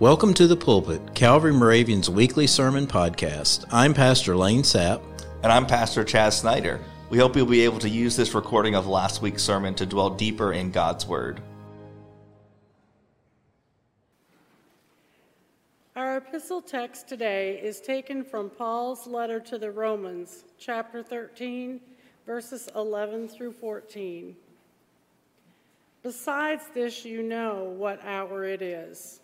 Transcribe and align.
Welcome 0.00 0.32
to 0.34 0.46
the 0.46 0.56
pulpit, 0.56 1.12
Calvary 1.16 1.52
Moravian's 1.52 2.08
weekly 2.08 2.46
sermon 2.46 2.86
podcast. 2.86 3.64
I'm 3.72 3.92
Pastor 3.92 4.36
Lane 4.36 4.62
Sapp. 4.62 5.02
And 5.42 5.50
I'm 5.50 5.66
Pastor 5.66 6.04
Chaz 6.04 6.34
Snyder. 6.34 6.78
We 7.10 7.18
hope 7.18 7.34
you'll 7.34 7.46
be 7.46 7.62
able 7.62 7.80
to 7.80 7.88
use 7.88 8.14
this 8.14 8.32
recording 8.32 8.76
of 8.76 8.86
last 8.86 9.22
week's 9.22 9.42
sermon 9.42 9.74
to 9.74 9.84
dwell 9.86 10.10
deeper 10.10 10.52
in 10.52 10.70
God's 10.70 11.04
Word. 11.04 11.40
Our 15.96 16.18
epistle 16.18 16.62
text 16.62 17.08
today 17.08 17.60
is 17.60 17.80
taken 17.80 18.22
from 18.22 18.50
Paul's 18.50 19.04
letter 19.04 19.40
to 19.40 19.58
the 19.58 19.72
Romans, 19.72 20.44
chapter 20.60 21.02
13, 21.02 21.80
verses 22.24 22.68
11 22.76 23.26
through 23.26 23.54
14. 23.54 24.36
Besides 26.04 26.62
this, 26.72 27.04
you 27.04 27.24
know 27.24 27.74
what 27.76 28.00
hour 28.04 28.44
it 28.44 28.62
is 28.62 29.18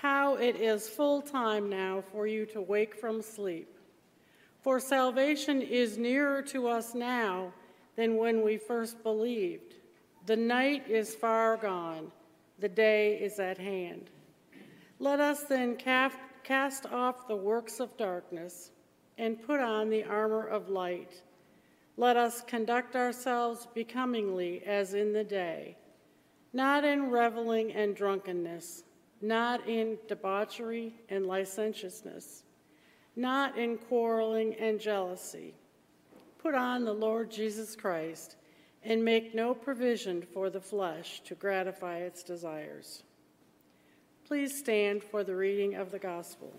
how 0.00 0.34
it 0.36 0.56
is 0.56 0.88
full 0.88 1.20
time 1.20 1.68
now 1.68 2.02
for 2.10 2.26
you 2.26 2.46
to 2.46 2.62
wake 2.62 2.94
from 2.94 3.20
sleep. 3.20 3.76
For 4.62 4.80
salvation 4.80 5.60
is 5.60 5.98
nearer 5.98 6.40
to 6.42 6.68
us 6.68 6.94
now 6.94 7.52
than 7.96 8.16
when 8.16 8.42
we 8.42 8.56
first 8.56 9.02
believed. 9.02 9.74
The 10.24 10.36
night 10.36 10.88
is 10.88 11.14
far 11.14 11.58
gone, 11.58 12.10
the 12.58 12.68
day 12.68 13.16
is 13.16 13.38
at 13.38 13.58
hand. 13.58 14.08
Let 14.98 15.20
us 15.20 15.42
then 15.42 15.76
cast 15.76 16.86
off 16.86 17.28
the 17.28 17.36
works 17.36 17.78
of 17.78 17.94
darkness 17.98 18.70
and 19.18 19.42
put 19.42 19.60
on 19.60 19.90
the 19.90 20.04
armor 20.04 20.46
of 20.46 20.70
light. 20.70 21.22
Let 21.98 22.16
us 22.16 22.40
conduct 22.46 22.96
ourselves 22.96 23.68
becomingly 23.74 24.62
as 24.64 24.94
in 24.94 25.12
the 25.12 25.24
day, 25.24 25.76
not 26.54 26.84
in 26.84 27.10
reveling 27.10 27.72
and 27.72 27.94
drunkenness 27.94 28.84
not 29.20 29.68
in 29.68 29.98
debauchery 30.08 30.94
and 31.08 31.26
licentiousness, 31.26 32.44
not 33.16 33.58
in 33.58 33.76
quarreling 33.76 34.54
and 34.54 34.80
jealousy. 34.80 35.54
Put 36.38 36.54
on 36.54 36.84
the 36.84 36.94
Lord 36.94 37.30
Jesus 37.30 37.76
Christ 37.76 38.36
and 38.82 39.04
make 39.04 39.34
no 39.34 39.54
provision 39.54 40.22
for 40.22 40.48
the 40.48 40.60
flesh 40.60 41.20
to 41.24 41.34
gratify 41.34 41.98
its 41.98 42.22
desires. 42.22 43.02
Please 44.26 44.56
stand 44.56 45.02
for 45.02 45.22
the 45.22 45.36
reading 45.36 45.74
of 45.74 45.90
the 45.90 45.98
gospel. 45.98 46.52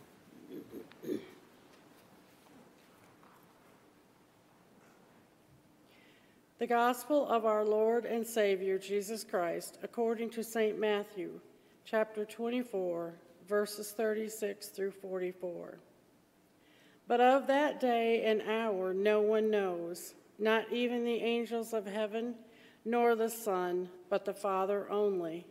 The 6.59 6.67
Gospel 6.67 7.27
of 7.27 7.43
our 7.43 7.65
Lord 7.65 8.05
and 8.05 8.27
Savior 8.27 8.77
Jesus 8.77 9.23
Christ, 9.23 9.79
according 9.81 10.29
to 10.31 10.43
St. 10.43 10.77
Matthew 10.77 11.39
chapter 11.85 12.25
24, 12.25 13.13
verses 13.47 13.91
36 13.91 14.67
through 14.67 14.91
44. 14.91 15.79
But 17.07 17.21
of 17.21 17.47
that 17.47 17.79
day 17.79 18.23
and 18.23 18.41
hour 18.41 18.93
no 18.93 19.21
one 19.21 19.49
knows, 19.49 20.13
not 20.39 20.71
even 20.71 21.03
the 21.03 21.21
angels 21.21 21.73
of 21.73 21.85
heaven, 21.85 22.35
nor 22.85 23.15
the 23.15 23.29
Son, 23.29 23.89
but 24.09 24.25
the 24.25 24.33
Father 24.33 24.89
only. 24.89 25.45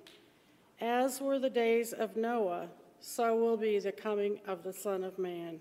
As 0.80 1.20
were 1.20 1.38
the 1.38 1.50
days 1.50 1.92
of 1.92 2.16
Noah, 2.16 2.68
so 3.00 3.36
will 3.36 3.56
be 3.56 3.78
the 3.78 3.92
coming 3.92 4.40
of 4.46 4.62
the 4.62 4.72
Son 4.72 5.04
of 5.04 5.18
Man. 5.18 5.60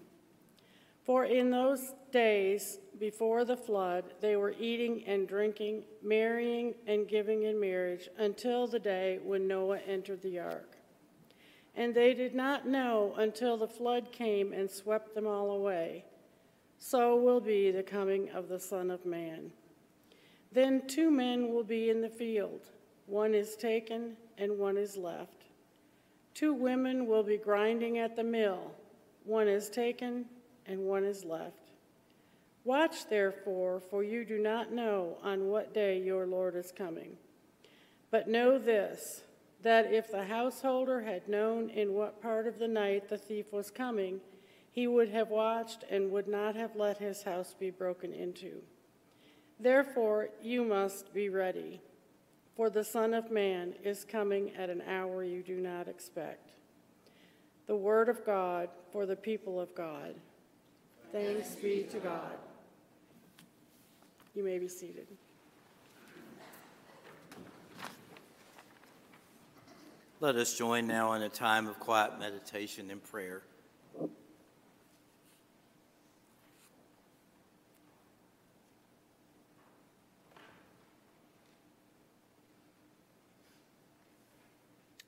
For 1.09 1.25
in 1.25 1.49
those 1.49 1.95
days 2.11 2.77
before 2.99 3.43
the 3.43 3.57
flood, 3.57 4.13
they 4.21 4.35
were 4.35 4.53
eating 4.59 5.03
and 5.07 5.27
drinking, 5.27 5.81
marrying 6.03 6.75
and 6.85 7.07
giving 7.07 7.45
in 7.45 7.59
marriage, 7.59 8.09
until 8.19 8.67
the 8.67 8.77
day 8.77 9.17
when 9.23 9.47
Noah 9.47 9.79
entered 9.87 10.21
the 10.21 10.37
ark. 10.37 10.77
And 11.75 11.95
they 11.95 12.13
did 12.13 12.35
not 12.35 12.67
know 12.67 13.15
until 13.17 13.57
the 13.57 13.67
flood 13.67 14.11
came 14.11 14.53
and 14.53 14.69
swept 14.69 15.15
them 15.15 15.25
all 15.25 15.49
away. 15.49 16.05
So 16.77 17.15
will 17.15 17.41
be 17.41 17.71
the 17.71 17.81
coming 17.81 18.29
of 18.29 18.47
the 18.47 18.59
Son 18.59 18.91
of 18.91 19.03
Man. 19.03 19.51
Then 20.51 20.85
two 20.85 21.09
men 21.09 21.51
will 21.51 21.63
be 21.63 21.89
in 21.89 22.01
the 22.01 22.09
field 22.09 22.67
one 23.07 23.33
is 23.33 23.55
taken 23.55 24.15
and 24.37 24.59
one 24.59 24.77
is 24.77 24.95
left. 24.95 25.45
Two 26.35 26.53
women 26.53 27.07
will 27.07 27.23
be 27.23 27.37
grinding 27.37 27.97
at 27.97 28.15
the 28.15 28.23
mill 28.23 28.75
one 29.23 29.47
is 29.47 29.71
taken 29.71 30.25
and 30.69 30.85
one 30.85 31.03
is 31.03 31.25
left. 31.25 31.71
Watch 32.63 33.09
therefore, 33.09 33.79
for 33.79 34.03
you 34.03 34.23
do 34.23 34.37
not 34.37 34.71
know 34.71 35.17
on 35.23 35.47
what 35.47 35.73
day 35.73 35.99
your 35.99 36.27
Lord 36.27 36.55
is 36.55 36.71
coming. 36.71 37.17
But 38.11 38.29
know 38.29 38.57
this 38.57 39.23
that 39.61 39.91
if 39.91 40.09
the 40.09 40.23
householder 40.23 41.01
had 41.01 41.27
known 41.27 41.69
in 41.69 41.93
what 41.93 42.21
part 42.21 42.47
of 42.47 42.59
the 42.59 42.67
night 42.67 43.09
the 43.09 43.17
thief 43.17 43.51
was 43.51 43.69
coming, 43.69 44.21
he 44.71 44.87
would 44.87 45.09
have 45.09 45.29
watched 45.29 45.83
and 45.89 46.11
would 46.11 46.27
not 46.27 46.55
have 46.55 46.77
let 46.77 46.97
his 46.97 47.23
house 47.23 47.55
be 47.59 47.69
broken 47.69 48.13
into. 48.13 48.61
Therefore, 49.59 50.29
you 50.41 50.63
must 50.63 51.13
be 51.13 51.27
ready, 51.27 51.81
for 52.55 52.69
the 52.69 52.85
Son 52.85 53.13
of 53.13 53.31
Man 53.31 53.73
is 53.83 54.05
coming 54.05 54.55
at 54.55 54.69
an 54.69 54.81
hour 54.87 55.25
you 55.25 55.43
do 55.43 55.57
not 55.57 55.89
expect. 55.89 56.51
The 57.67 57.75
Word 57.75 58.07
of 58.07 58.25
God 58.25 58.69
for 58.93 59.05
the 59.05 59.17
people 59.17 59.59
of 59.59 59.75
God. 59.75 60.15
Thanks 61.11 61.55
be 61.55 61.87
to 61.89 61.99
God. 61.99 62.37
You 64.35 64.43
may 64.43 64.59
be 64.59 64.67
seated. 64.67 65.07
Let 70.19 70.35
us 70.35 70.55
join 70.55 70.85
now 70.85 71.13
in 71.13 71.23
a 71.23 71.29
time 71.29 71.67
of 71.67 71.79
quiet 71.79 72.19
meditation 72.19 72.91
and 72.91 73.03
prayer. 73.03 73.41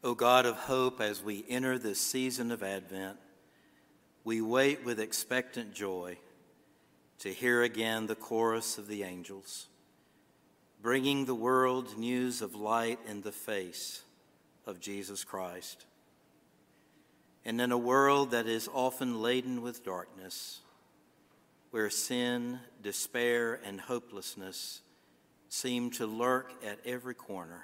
O 0.04 0.16
God 0.16 0.48
of 0.48 0.56
hope, 0.56 1.00
as 1.00 1.22
we 1.22 1.46
enter 1.48 1.78
this 1.78 2.00
season 2.00 2.52
of 2.52 2.64
Advent, 2.64 3.18
we 4.24 4.42
wait 4.42 4.84
with 4.84 5.00
expectant 5.00 5.74
joy 5.74 6.18
to 7.20 7.30
hear 7.30 7.64
again 7.64 8.08
the 8.08 8.16
chorus 8.16 8.78
of 8.78 8.88
the 8.88 9.04
angels, 9.04 9.68
bringing 10.82 11.26
the 11.26 11.36
world 11.36 11.98
news 11.98 12.42
of 12.42 12.56
light 12.56 13.00
in 13.08 13.22
the 13.22 13.32
face 13.32 14.04
of 14.66 14.80
Jesus 14.80 15.24
Christ. 15.24 15.86
And 17.44 17.60
in 17.60 17.72
a 17.72 17.78
world 17.78 18.32
that 18.32 18.48
is 18.48 18.70
often 18.72 19.22
laden 19.22 19.64
with 19.64 19.84
darkness, 19.84 20.60
where 21.72 21.90
sin, 21.90 22.60
despair, 22.84 23.60
and 23.66 23.82
hopelessness 23.82 24.82
seem 25.50 25.90
to 25.92 26.06
lurk 26.06 26.54
at 26.64 26.80
every 26.86 27.16
corner, 27.16 27.64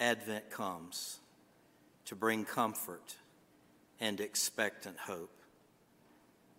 Advent 0.00 0.50
comes 0.50 1.20
to 2.06 2.14
bring 2.14 2.44
comfort 2.44 3.16
and 4.04 4.20
expectant 4.20 4.98
hope 4.98 5.32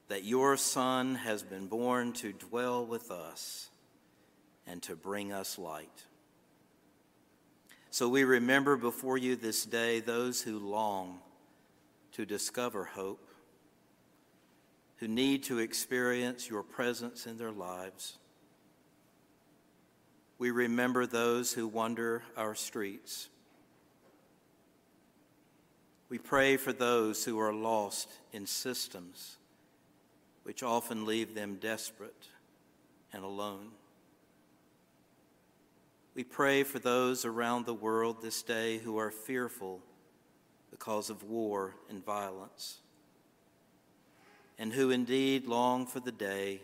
that 0.07 0.23
your 0.23 0.57
Son 0.57 1.13
has 1.13 1.43
been 1.43 1.67
born 1.67 2.11
to 2.11 2.33
dwell 2.33 2.83
with 2.83 3.11
us 3.11 3.69
and 4.65 4.81
to 4.81 4.95
bring 4.95 5.31
us 5.31 5.59
light. 5.59 6.05
So 7.91 8.09
we 8.09 8.23
remember 8.23 8.75
before 8.77 9.19
you 9.19 9.35
this 9.35 9.63
day 9.63 9.99
those 9.99 10.41
who 10.41 10.57
long 10.57 11.19
to 12.13 12.25
discover 12.25 12.83
hope, 12.83 13.29
who 14.95 15.07
need 15.07 15.43
to 15.43 15.59
experience 15.59 16.49
your 16.49 16.63
presence 16.63 17.27
in 17.27 17.37
their 17.37 17.51
lives. 17.51 18.17
We 20.39 20.49
remember 20.49 21.05
those 21.05 21.53
who 21.53 21.67
wander 21.67 22.23
our 22.35 22.55
streets 22.55 23.29
we 26.15 26.19
pray 26.19 26.55
for 26.55 26.71
those 26.71 27.25
who 27.25 27.37
are 27.41 27.53
lost 27.53 28.07
in 28.31 28.45
systems 28.45 29.35
which 30.43 30.63
often 30.63 31.05
leave 31.05 31.35
them 31.35 31.57
desperate 31.59 32.29
and 33.11 33.21
alone. 33.21 33.67
We 36.13 36.23
pray 36.23 36.63
for 36.63 36.79
those 36.79 37.25
around 37.25 37.65
the 37.65 37.73
world 37.73 38.21
this 38.21 38.43
day 38.43 38.77
who 38.77 38.97
are 38.97 39.11
fearful 39.11 39.81
because 40.71 41.09
of 41.09 41.23
war 41.23 41.75
and 41.89 42.01
violence, 42.05 42.77
and 44.57 44.71
who 44.71 44.91
indeed 44.91 45.47
long 45.47 45.85
for 45.85 45.99
the 45.99 46.13
day 46.13 46.61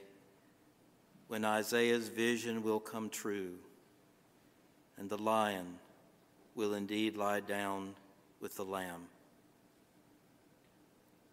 when 1.27 1.43
Isaiah's 1.43 2.07
vision 2.07 2.63
will 2.63 2.79
come 2.79 3.09
true 3.09 3.55
and 4.97 5.09
the 5.09 5.17
lion 5.17 5.77
will 6.55 6.73
indeed 6.73 7.17
lie 7.17 7.41
down 7.41 7.95
with 8.39 8.55
the 8.55 8.63
lamb. 8.63 9.07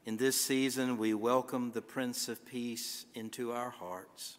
In 0.09 0.17
this 0.17 0.41
season, 0.41 0.97
we 0.97 1.13
welcome 1.13 1.73
the 1.73 1.83
Prince 1.83 2.31
of 2.31 2.47
Peace 2.47 3.05
into 3.13 3.53
our 3.53 3.69
hearts. 3.69 4.39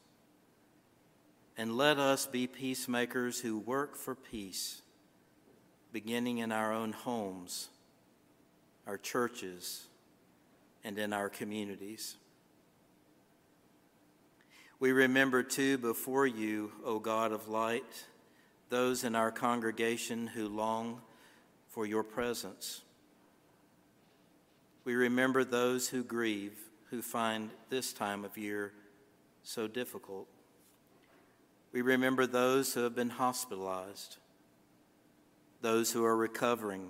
And 1.55 1.77
let 1.77 1.99
us 1.99 2.25
be 2.25 2.47
peacemakers 2.47 3.39
who 3.41 3.59
work 3.59 3.95
for 3.95 4.15
peace, 4.15 4.81
beginning 5.93 6.39
in 6.39 6.51
our 6.51 6.73
own 6.73 6.91
homes, 6.91 7.69
our 8.87 8.97
churches, 8.97 9.85
and 10.83 10.97
in 10.97 11.13
our 11.13 11.29
communities. 11.29 12.15
We 14.79 14.91
remember 14.91 15.43
too 15.43 15.77
before 15.77 16.25
you, 16.25 16.71
O 16.83 16.97
God 16.97 17.31
of 17.31 17.47
light, 17.47 18.07
those 18.69 19.03
in 19.03 19.13
our 19.13 19.29
congregation 19.29 20.25
who 20.25 20.47
long 20.47 21.01
for 21.67 21.85
your 21.85 22.01
presence. 22.01 22.81
We 24.85 24.95
remember 24.95 25.43
those 25.43 25.89
who 25.89 26.03
grieve, 26.03 26.57
who 26.89 27.01
find 27.01 27.51
this 27.69 27.93
time 27.93 28.25
of 28.25 28.37
year 28.37 28.71
so 29.43 29.67
difficult. 29.67 30.27
We 31.71 31.81
remember 31.81 32.25
those 32.25 32.73
who 32.73 32.81
have 32.81 32.95
been 32.95 33.11
hospitalized, 33.11 34.17
those 35.61 35.91
who 35.91 36.03
are 36.05 36.15
recovering, 36.15 36.89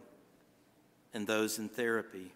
and 1.13 1.27
those 1.27 1.59
in 1.59 1.67
therapy. 1.67 2.31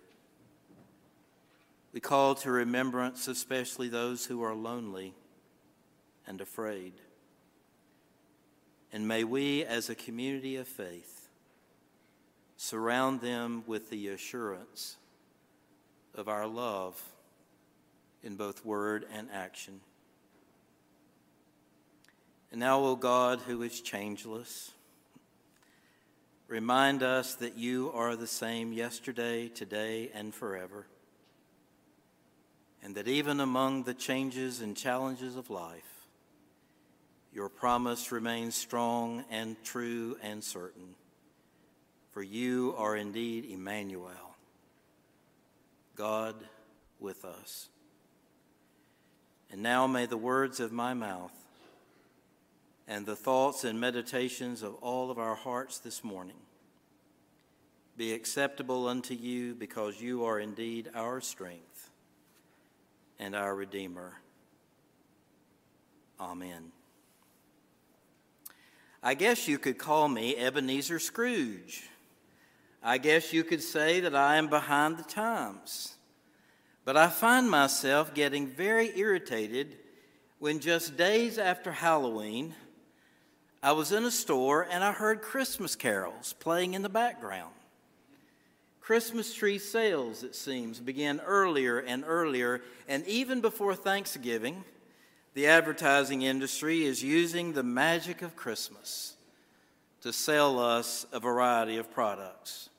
We 1.93 1.99
call 1.99 2.35
to 2.35 2.51
remembrance 2.51 3.27
especially 3.27 3.87
those 3.87 4.25
who 4.25 4.41
are 4.41 4.55
lonely 4.55 5.13
and 6.25 6.41
afraid. 6.41 6.93
And 8.91 9.07
may 9.07 9.23
we, 9.23 9.63
as 9.63 9.89
a 9.89 9.95
community 9.95 10.55
of 10.55 10.67
faith, 10.67 11.29
surround 12.57 13.21
them 13.21 13.63
with 13.67 13.89
the 13.89 14.07
assurance 14.09 14.97
of 16.15 16.27
our 16.27 16.47
love 16.47 17.01
in 18.21 18.35
both 18.35 18.63
word 18.65 19.05
and 19.13 19.29
action. 19.31 19.81
And 22.51 22.59
now, 22.59 22.79
O 22.81 22.95
God, 22.95 23.41
who 23.41 23.63
is 23.63 23.81
changeless, 23.81 24.71
remind 26.47 27.01
us 27.01 27.35
that 27.35 27.57
you 27.57 27.91
are 27.93 28.15
the 28.15 28.27
same 28.27 28.73
yesterday, 28.73 29.47
today, 29.47 30.11
and 30.13 30.33
forever. 30.33 30.85
And 32.83 32.95
that 32.95 33.07
even 33.07 33.39
among 33.39 33.83
the 33.83 33.93
changes 33.93 34.61
and 34.61 34.77
challenges 34.77 35.35
of 35.35 35.49
life, 35.49 36.07
your 37.33 37.49
promise 37.49 38.11
remains 38.11 38.53
strong 38.53 39.25
and 39.31 39.55
true 39.63 40.17
and 40.21 40.43
certain. 40.43 40.95
For 42.11 42.21
you 42.21 42.75
are 42.77 42.95
indeed 42.95 43.45
Emmanuel, 43.45 44.32
God 45.95 46.35
with 46.99 47.25
us. 47.25 47.69
And 49.51 49.61
now 49.61 49.85
may 49.85 50.05
the 50.05 50.17
words 50.17 50.59
of 50.59 50.71
my 50.71 50.93
mouth 50.93 51.33
and 52.87 53.05
the 53.05 53.15
thoughts 53.15 53.63
and 53.63 53.79
meditations 53.79 54.63
of 54.63 54.75
all 54.75 55.11
of 55.11 55.19
our 55.19 55.35
hearts 55.35 55.79
this 55.79 56.03
morning 56.03 56.41
be 57.95 58.13
acceptable 58.13 58.87
unto 58.87 59.13
you 59.13 59.53
because 59.53 60.01
you 60.01 60.25
are 60.25 60.39
indeed 60.39 60.89
our 60.95 61.21
strength 61.21 61.91
and 63.19 63.35
our 63.35 63.53
Redeemer. 63.55 64.13
Amen. 66.19 66.71
I 69.01 69.13
guess 69.13 69.47
you 69.47 69.59
could 69.59 69.77
call 69.77 70.07
me 70.07 70.35
Ebenezer 70.35 70.97
Scrooge. 70.97 71.83
I 72.83 72.97
guess 72.97 73.31
you 73.31 73.43
could 73.45 73.63
say 73.63 74.01
that 74.01 74.15
I 74.15 74.35
am 74.35 74.47
behind 74.47 74.97
the 74.97 75.03
times. 75.03 75.95
But 76.83 76.97
I 76.97 77.07
find 77.07 77.49
myself 77.49 78.13
getting 78.13 78.47
very 78.47 78.91
irritated 78.99 79.77
when 80.39 80.59
just 80.59 80.97
days 80.97 81.37
after 81.37 81.71
Halloween, 81.71 82.53
I 83.61 83.71
was 83.71 83.93
in 83.93 84.03
a 84.03 84.11
store 84.11 84.67
and 84.69 84.83
I 84.83 84.91
heard 84.91 85.21
Christmas 85.21 85.77
carols 85.77 86.33
playing 86.33 86.73
in 86.73 86.81
the 86.81 86.89
background. 86.89 87.53
Christmas 88.81 89.33
tree 89.33 89.59
sales, 89.59 90.23
it 90.23 90.35
seems, 90.35 90.81
began 90.81 91.21
earlier 91.21 91.79
and 91.79 92.03
earlier, 92.05 92.61
and 92.89 93.07
even 93.07 93.39
before 93.39 93.75
Thanksgiving, 93.75 94.65
the 95.35 95.47
advertising 95.47 96.23
industry 96.23 96.83
is 96.83 97.01
using 97.01 97.53
the 97.53 97.63
magic 97.63 98.21
of 98.21 98.35
Christmas 98.35 99.15
to 100.01 100.11
sell 100.11 100.59
us 100.59 101.05
a 101.13 101.19
variety 101.21 101.77
of 101.77 101.89
products. 101.93 102.69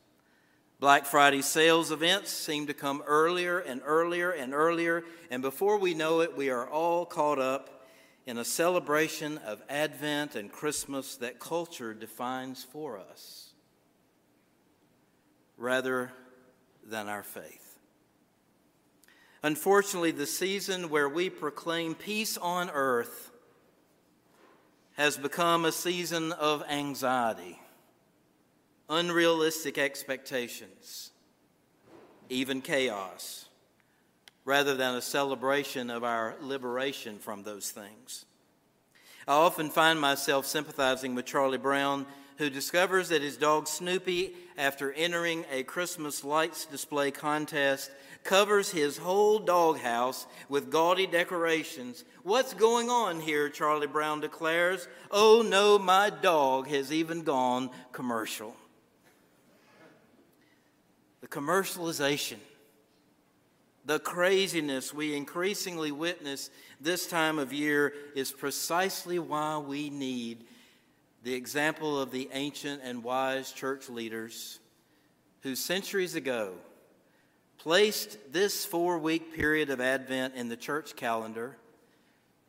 Black 0.85 1.07
Friday 1.07 1.41
sales 1.41 1.91
events 1.91 2.31
seem 2.31 2.67
to 2.67 2.75
come 2.75 3.03
earlier 3.07 3.59
and 3.59 3.81
earlier 3.87 4.33
and 4.33 4.53
earlier, 4.53 5.03
and 5.31 5.41
before 5.41 5.79
we 5.79 5.95
know 5.95 6.21
it, 6.21 6.37
we 6.37 6.51
are 6.51 6.69
all 6.69 7.07
caught 7.07 7.39
up 7.39 7.87
in 8.27 8.37
a 8.37 8.45
celebration 8.45 9.39
of 9.39 9.63
Advent 9.71 10.35
and 10.35 10.53
Christmas 10.53 11.17
that 11.17 11.39
culture 11.41 11.95
defines 11.95 12.65
for 12.65 12.99
us 12.99 13.55
rather 15.57 16.13
than 16.87 17.09
our 17.09 17.23
faith. 17.23 17.79
Unfortunately, 19.43 20.11
the 20.11 20.27
season 20.27 20.91
where 20.91 21.09
we 21.09 21.31
proclaim 21.31 21.95
peace 21.95 22.37
on 22.37 22.69
earth 22.69 23.31
has 24.99 25.17
become 25.17 25.65
a 25.65 25.73
season 25.73 26.33
of 26.33 26.63
anxiety, 26.69 27.59
unrealistic 28.89 29.79
expectations, 29.79 31.11
even 32.29 32.61
chaos, 32.61 33.49
rather 34.45 34.75
than 34.75 34.95
a 34.95 35.03
celebration 35.03 35.91
of 35.91 36.05
our 36.05 36.37
liberation 36.41 37.19
from 37.19 37.43
those 37.43 37.71
things. 37.71 38.27
I 39.27 39.33
often 39.33 39.71
find 39.71 39.99
myself 39.99 40.47
sympathizing 40.47 41.15
with 41.15 41.25
Charlie 41.25 41.57
Brown, 41.57 42.05
who 42.37 42.51
discovers 42.51 43.09
that 43.09 43.23
his 43.23 43.37
dog 43.37 43.67
Snoopy, 43.67 44.35
after 44.59 44.93
entering 44.93 45.47
a 45.51 45.63
Christmas 45.63 46.25
lights 46.25 46.67
display 46.67 47.11
contest, 47.11 47.91
covers 48.23 48.71
his 48.71 48.99
whole 48.99 49.39
doghouse 49.39 50.27
with 50.49 50.71
gaudy 50.71 51.07
decorations. 51.07 52.05
What's 52.23 52.53
going 52.53 52.91
on 52.91 53.21
here? 53.21 53.49
Charlie 53.49 53.87
Brown 53.87 54.21
declares. 54.21 54.89
Oh 55.11 55.45
no, 55.47 55.79
my 55.79 56.11
dog 56.11 56.67
has 56.69 56.93
even 56.93 57.23
gone 57.23 57.71
commercial. 57.93 58.57
The 61.25 61.31
commercialization, 61.41 62.37
the 63.87 63.99
craziness 63.99 64.93
we 64.93 65.17
increasingly 65.17 65.91
witness 65.91 66.51
this 66.83 67.07
time 67.07 67.39
of 67.39 67.51
year 67.51 67.95
is 68.15 68.31
precisely 68.31 69.19
why 69.19 69.57
we 69.57 69.89
need 69.89 70.45
the 71.23 71.33
example 71.33 71.99
of 71.99 72.11
the 72.11 72.29
ancient 72.35 72.83
and 72.85 73.03
wise 73.03 73.53
church 73.53 73.89
leaders 73.89 74.61
who 75.41 75.57
centuries 75.57 76.15
ago 76.15 76.53
placed 77.57 78.19
this 78.31 78.67
four 78.67 78.99
week 78.99 79.33
period 79.33 79.71
of 79.71 79.81
Advent 79.81 80.35
in 80.35 80.51
the 80.51 80.59
church 80.59 80.95
calendar 80.95 81.57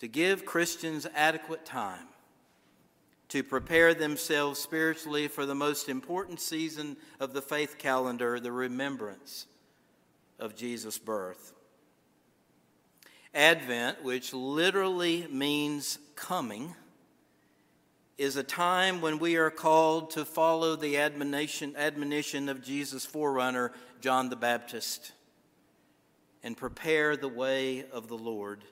to 0.02 0.10
give 0.10 0.44
Christians 0.44 1.08
adequate 1.16 1.66
time 1.66 2.10
to 3.36 3.44
prepare 3.44 3.94
themselves 3.94 4.58
spiritually 4.58 5.28
for 5.28 5.46
the 5.46 5.54
most 5.54 5.90
important 5.90 6.40
season 6.40 6.96
of 7.20 7.34
the 7.34 7.42
faith 7.42 7.78
calendar, 7.78 8.40
the 8.40 8.50
remembrance 8.50 9.46
of 10.40 10.56
Jesus' 10.56 10.98
birth. 10.98 11.52
Advent, 13.34 14.02
which 14.06 14.34
literally 14.34 15.28
means 15.30 16.00
coming, 16.16 16.74
is 18.18 18.38
a 18.38 18.44
time 18.44 19.02
when 19.02 19.20
we 19.20 19.36
are 19.36 19.52
called 19.52 20.12
to 20.12 20.24
follow 20.24 20.78
the 20.78 20.96
admonition, 20.96 21.76
admonition 21.76 22.48
of 22.48 22.64
Jesus' 22.64 23.06
forerunner, 23.06 23.74
John 24.00 24.30
the 24.30 24.38
Baptist, 24.38 25.12
and 26.42 26.56
prepare 26.56 27.18
the 27.18 27.28
way 27.28 27.84
of 27.92 28.08
the 28.08 28.18
Lord, 28.18 28.64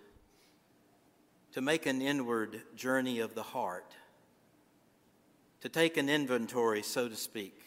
to 1.51 1.59
make 1.59 1.85
an 1.85 2.01
inward 2.01 2.61
journey 2.77 3.19
of 3.19 3.35
the 3.35 3.43
heart, 3.43 3.93
to 5.63 5.69
take 5.69 5.95
an 5.95 6.09
inventory, 6.09 6.83
so 6.83 7.07
to 7.07 7.15
speak, 7.15 7.57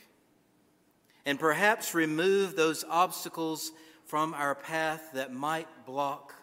and 1.24 1.40
perhaps 1.40 1.94
remove 1.94 2.54
those 2.54 2.84
obstacles 2.90 3.72
from 4.04 4.34
our 4.34 4.54
path 4.54 5.12
that 5.14 5.32
might 5.32 5.66
block 5.86 6.34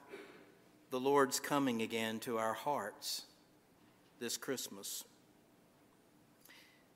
the 0.89 0.99
Lord's 0.99 1.39
coming 1.39 1.83
again 1.83 2.19
to 2.21 2.39
our 2.39 2.53
hearts 2.53 3.25
this 4.19 4.35
Christmas. 4.35 5.03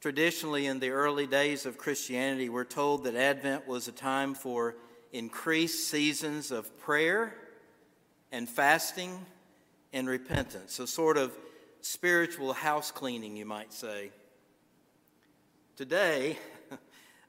Traditionally, 0.01 0.65
in 0.65 0.79
the 0.79 0.89
early 0.89 1.27
days 1.27 1.67
of 1.67 1.77
Christianity, 1.77 2.49
we're 2.49 2.63
told 2.63 3.03
that 3.03 3.13
Advent 3.13 3.67
was 3.67 3.87
a 3.87 3.91
time 3.91 4.33
for 4.33 4.75
increased 5.13 5.87
seasons 5.87 6.49
of 6.49 6.75
prayer 6.79 7.35
and 8.31 8.49
fasting 8.49 9.23
and 9.93 10.09
repentance, 10.09 10.79
a 10.79 10.87
sort 10.87 11.17
of 11.17 11.31
spiritual 11.81 12.53
house 12.53 12.89
cleaning, 12.89 13.37
you 13.37 13.45
might 13.45 13.71
say. 13.71 14.09
Today, 15.77 16.39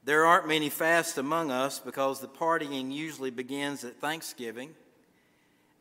there 0.05 0.25
aren't 0.25 0.49
many 0.49 0.71
fasts 0.71 1.19
among 1.19 1.51
us 1.51 1.79
because 1.79 2.21
the 2.21 2.29
partying 2.29 2.91
usually 2.91 3.31
begins 3.31 3.85
at 3.85 4.01
Thanksgiving. 4.01 4.75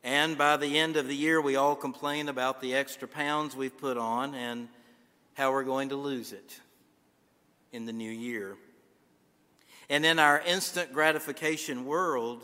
And 0.03 0.37
by 0.37 0.57
the 0.57 0.77
end 0.77 0.97
of 0.97 1.07
the 1.07 1.15
year, 1.15 1.39
we 1.39 1.55
all 1.55 1.77
complain 1.77 2.27
about 2.27 2.59
the 2.59 2.75
extra 2.75 3.07
pounds 3.07 3.55
we've 3.55 3.77
put 3.77 3.97
on 3.97 4.35
and 4.35 4.67
how 5.35 5.53
we're 5.53 5.63
going 5.63 5.87
to 5.89 5.95
lose 5.95 6.33
it 6.33 6.59
in 7.71 7.85
the 7.85 7.93
new 7.93 8.11
year. 8.11 8.57
And 9.89 10.05
in 10.05 10.19
our 10.19 10.41
instant 10.41 10.91
gratification 10.91 11.85
world, 11.85 12.43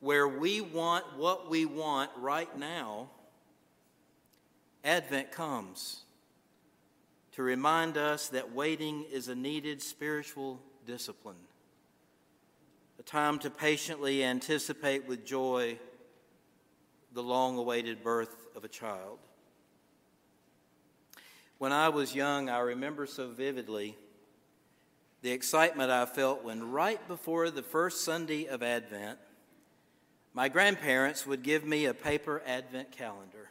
where 0.00 0.26
we 0.26 0.60
want 0.60 1.04
what 1.16 1.48
we 1.48 1.64
want 1.64 2.10
right 2.16 2.58
now, 2.58 3.08
Advent 4.82 5.30
comes 5.30 6.02
to 7.38 7.44
remind 7.44 7.96
us 7.96 8.30
that 8.30 8.52
waiting 8.52 9.04
is 9.12 9.28
a 9.28 9.34
needed 9.36 9.80
spiritual 9.80 10.58
discipline, 10.84 11.36
a 12.98 13.02
time 13.04 13.38
to 13.38 13.48
patiently 13.48 14.24
anticipate 14.24 15.06
with 15.06 15.24
joy 15.24 15.78
the 17.12 17.22
long 17.22 17.56
awaited 17.56 18.02
birth 18.02 18.48
of 18.56 18.64
a 18.64 18.68
child. 18.68 19.20
When 21.58 21.70
I 21.70 21.90
was 21.90 22.12
young, 22.12 22.50
I 22.50 22.58
remember 22.58 23.06
so 23.06 23.28
vividly 23.28 23.96
the 25.22 25.30
excitement 25.30 25.92
I 25.92 26.06
felt 26.06 26.42
when, 26.42 26.72
right 26.72 27.06
before 27.06 27.50
the 27.50 27.62
first 27.62 28.04
Sunday 28.04 28.46
of 28.46 28.64
Advent, 28.64 29.20
my 30.34 30.48
grandparents 30.48 31.24
would 31.24 31.44
give 31.44 31.64
me 31.64 31.84
a 31.84 31.94
paper 31.94 32.42
Advent 32.44 32.90
calendar. 32.90 33.50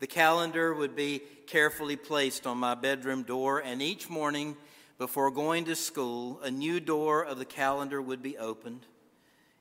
The 0.00 0.06
calendar 0.06 0.72
would 0.74 0.94
be 0.94 1.22
carefully 1.46 1.96
placed 1.96 2.46
on 2.46 2.58
my 2.58 2.74
bedroom 2.74 3.24
door, 3.24 3.58
and 3.58 3.82
each 3.82 4.08
morning 4.08 4.56
before 4.96 5.30
going 5.30 5.64
to 5.64 5.74
school, 5.74 6.40
a 6.42 6.50
new 6.50 6.78
door 6.78 7.24
of 7.24 7.38
the 7.38 7.44
calendar 7.44 8.00
would 8.00 8.22
be 8.22 8.38
opened, 8.38 8.86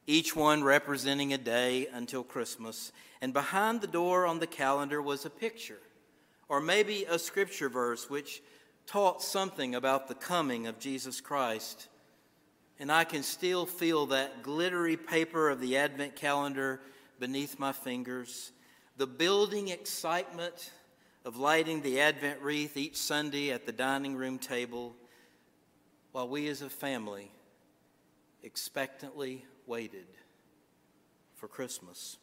each 0.06 0.36
one 0.36 0.64
representing 0.64 1.34
a 1.34 1.38
day 1.38 1.88
until 1.92 2.24
Christmas. 2.24 2.92
And 3.20 3.34
behind 3.34 3.82
the 3.82 3.88
door 3.88 4.28
on 4.28 4.40
the 4.40 4.48
calendar 4.48 5.02
was 5.02 5.26
a 5.26 5.30
picture, 5.32 5.80
or 6.50 6.62
maybe 6.62 7.06
a 7.06 7.18
scripture 7.18 7.70
verse 7.70 8.10
which 8.10 8.42
taught 8.86 9.24
something 9.24 9.74
about 9.74 10.08
the 10.08 10.16
coming 10.16 10.68
of 10.68 10.80
Jesus 10.80 11.20
Christ. 11.20 11.88
And 12.80 12.92
I 12.92 13.06
can 13.06 13.24
still 13.24 13.66
feel 13.66 14.06
that 14.08 14.44
glittery 14.44 14.98
paper 14.98 15.50
of 15.50 15.60
the 15.60 15.78
Advent 15.78 16.16
calendar 16.16 16.80
beneath 17.20 17.58
my 17.58 17.72
fingers 17.72 18.52
the 18.98 19.08
building 19.08 19.68
excitement 19.68 20.72
of 21.24 21.38
lighting 21.38 21.82
the 21.82 22.02
Advent 22.02 22.42
wreath 22.42 22.76
each 22.76 22.98
Sunday 22.98 23.52
at 23.52 23.66
the 23.66 23.72
dining 23.72 24.16
room 24.16 24.40
table 24.40 24.96
while 26.12 26.28
we 26.28 26.48
as 26.48 26.64
a 26.64 26.70
family 26.70 27.32
expectantly 28.42 29.46
waited 29.68 30.08
for 31.36 31.48
Christmas. 31.48 32.18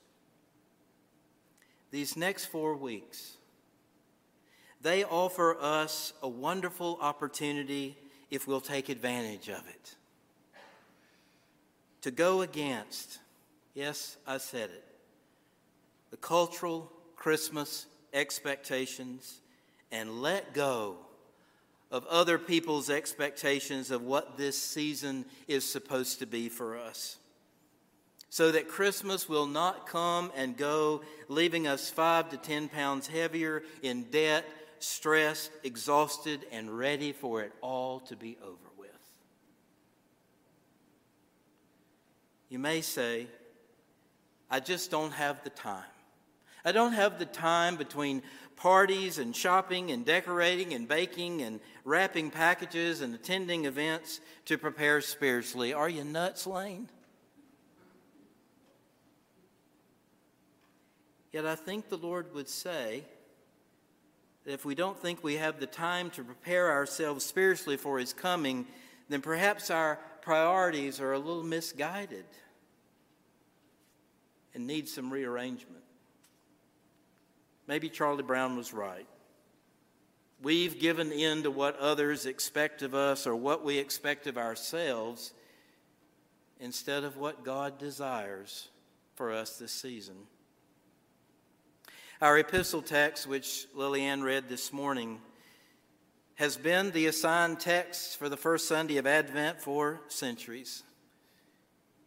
These 1.92 2.16
next 2.16 2.46
four 2.46 2.74
weeks, 2.74 3.36
they 4.80 5.04
offer 5.04 5.56
us 5.60 6.12
a 6.22 6.28
wonderful 6.28 6.98
opportunity 7.00 7.96
if 8.30 8.48
we'll 8.48 8.60
take 8.60 8.88
advantage 8.88 9.48
of 9.48 9.62
it. 9.68 9.94
To 12.00 12.10
go 12.10 12.40
against, 12.40 13.20
yes, 13.74 14.16
I 14.26 14.38
said 14.38 14.70
it, 14.70 14.93
the 16.14 16.18
cultural 16.18 16.92
Christmas 17.16 17.86
expectations 18.12 19.40
and 19.90 20.22
let 20.22 20.54
go 20.54 20.94
of 21.90 22.06
other 22.06 22.38
people's 22.38 22.88
expectations 22.88 23.90
of 23.90 24.00
what 24.00 24.38
this 24.38 24.56
season 24.56 25.24
is 25.48 25.64
supposed 25.64 26.20
to 26.20 26.26
be 26.26 26.48
for 26.48 26.78
us. 26.78 27.16
So 28.30 28.52
that 28.52 28.68
Christmas 28.68 29.28
will 29.28 29.46
not 29.46 29.88
come 29.88 30.30
and 30.36 30.56
go, 30.56 31.02
leaving 31.26 31.66
us 31.66 31.90
five 31.90 32.30
to 32.30 32.36
ten 32.36 32.68
pounds 32.68 33.08
heavier 33.08 33.64
in 33.82 34.04
debt, 34.04 34.44
stressed, 34.78 35.50
exhausted, 35.64 36.46
and 36.52 36.78
ready 36.78 37.10
for 37.10 37.42
it 37.42 37.50
all 37.60 37.98
to 38.02 38.14
be 38.14 38.38
over 38.40 38.70
with. 38.78 38.90
You 42.50 42.60
may 42.60 42.82
say, 42.82 43.26
I 44.48 44.60
just 44.60 44.92
don't 44.92 45.12
have 45.12 45.42
the 45.42 45.50
time. 45.50 45.82
I 46.64 46.72
don't 46.72 46.92
have 46.92 47.18
the 47.18 47.26
time 47.26 47.76
between 47.76 48.22
parties 48.56 49.18
and 49.18 49.36
shopping 49.36 49.90
and 49.90 50.04
decorating 50.04 50.72
and 50.72 50.88
baking 50.88 51.42
and 51.42 51.60
wrapping 51.84 52.30
packages 52.30 53.02
and 53.02 53.14
attending 53.14 53.66
events 53.66 54.20
to 54.46 54.56
prepare 54.56 55.00
spiritually. 55.00 55.74
Are 55.74 55.88
you 55.88 56.04
nuts, 56.04 56.46
Lane? 56.46 56.88
Yet 61.32 61.44
I 61.44 61.56
think 61.56 61.88
the 61.88 61.98
Lord 61.98 62.32
would 62.32 62.48
say 62.48 63.02
that 64.44 64.52
if 64.52 64.64
we 64.64 64.74
don't 64.74 64.98
think 64.98 65.22
we 65.22 65.34
have 65.34 65.60
the 65.60 65.66
time 65.66 66.10
to 66.10 66.22
prepare 66.22 66.70
ourselves 66.70 67.24
spiritually 67.24 67.76
for 67.76 67.98
His 67.98 68.12
coming, 68.12 68.66
then 69.08 69.20
perhaps 69.20 69.68
our 69.68 69.98
priorities 70.22 71.00
are 71.00 71.12
a 71.12 71.18
little 71.18 71.42
misguided 71.42 72.24
and 74.54 74.66
need 74.66 74.88
some 74.88 75.12
rearrangement. 75.12 75.83
Maybe 77.66 77.88
Charlie 77.88 78.22
Brown 78.22 78.56
was 78.56 78.72
right. 78.72 79.06
We've 80.42 80.78
given 80.78 81.10
in 81.12 81.44
to 81.44 81.50
what 81.50 81.78
others 81.78 82.26
expect 82.26 82.82
of 82.82 82.94
us 82.94 83.26
or 83.26 83.34
what 83.34 83.64
we 83.64 83.78
expect 83.78 84.26
of 84.26 84.36
ourselves 84.36 85.32
instead 86.60 87.04
of 87.04 87.16
what 87.16 87.44
God 87.44 87.78
desires 87.78 88.68
for 89.14 89.32
us 89.32 89.58
this 89.58 89.72
season. 89.72 90.16
Our 92.20 92.38
epistle 92.38 92.82
text, 92.82 93.26
which 93.26 93.66
Lilyann 93.74 94.22
read 94.22 94.48
this 94.48 94.72
morning, 94.72 95.20
has 96.36 96.56
been 96.56 96.90
the 96.90 97.06
assigned 97.06 97.60
text 97.60 98.18
for 98.18 98.28
the 98.28 98.36
first 98.36 98.66
Sunday 98.68 98.96
of 98.98 99.06
Advent 99.06 99.60
for 99.60 100.00
centuries. 100.08 100.82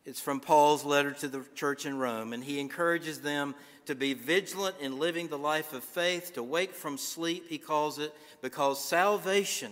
It's 0.06 0.22
from 0.22 0.40
Paul's 0.40 0.86
letter 0.86 1.12
to 1.12 1.28
the 1.28 1.44
church 1.56 1.86
in 1.86 1.98
Rome, 1.98 2.34
and 2.34 2.44
he 2.44 2.60
encourages 2.60 3.22
them 3.22 3.56
to 3.88 3.96
be 3.96 4.14
vigilant 4.14 4.76
in 4.80 5.00
living 5.00 5.28
the 5.28 5.38
life 5.38 5.74
of 5.74 5.84
faith, 5.84 6.34
to 6.34 6.44
wake 6.44 6.74
from 6.74 6.98
sleep, 6.98 7.50
he 7.50 7.58
calls 7.58 8.00
it, 8.00 8.14
because 8.42 8.84
salvation 8.84 9.72